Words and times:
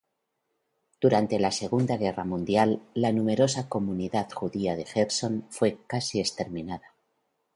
Durante 0.99 1.37
la 1.39 1.51
segunda 1.51 1.95
guerra 1.95 2.23
mundial 2.25 2.81
la 2.95 3.11
numerosa 3.11 3.69
comunidad 3.69 4.31
judía 4.31 4.75
de 4.75 4.85
Jersón 4.87 5.45
fue 5.51 5.77
casi 5.85 6.19
exterminada. 6.19 6.95